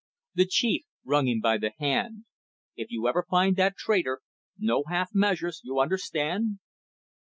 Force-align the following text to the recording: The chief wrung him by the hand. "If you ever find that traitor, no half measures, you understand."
The 0.33 0.47
chief 0.47 0.83
wrung 1.05 1.27
him 1.27 1.41
by 1.41 1.59
the 1.59 1.73
hand. 1.77 2.25
"If 2.75 2.89
you 2.89 3.07
ever 3.07 3.23
find 3.29 3.55
that 3.57 3.77
traitor, 3.77 4.21
no 4.57 4.83
half 4.87 5.11
measures, 5.13 5.61
you 5.63 5.79
understand." 5.79 6.57